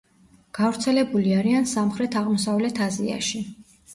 [0.59, 3.45] გავრცელებული არიან სამხრეთ-აღმოსავლეთ აზიაში.